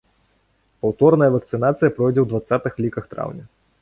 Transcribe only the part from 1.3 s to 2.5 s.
вакцынацыя пройдзе ў